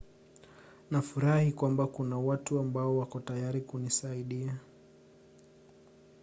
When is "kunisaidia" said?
3.61-4.57